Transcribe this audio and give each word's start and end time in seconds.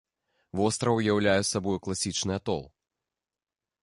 Востраў 0.59 0.93
уяўляе 1.01 1.37
сабою 1.51 1.75
класічны 1.87 2.33
атол. 2.39 2.63